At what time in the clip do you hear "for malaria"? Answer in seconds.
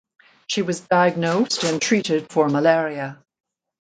2.31-3.23